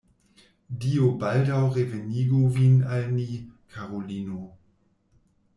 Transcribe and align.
Dio 0.85 1.09
baldaŭ 1.23 1.59
revenigu 1.75 2.41
vin 2.57 2.81
al 2.97 3.07
ni, 3.13 3.29
karulino. 3.77 4.43